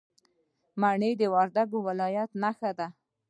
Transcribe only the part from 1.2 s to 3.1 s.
وردګو ولایت نښان دی.